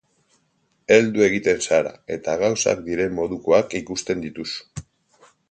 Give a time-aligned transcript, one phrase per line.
[0.95, 4.83] Heldu egiten zara, eta gauzak diren modukoak ikusten dituzu.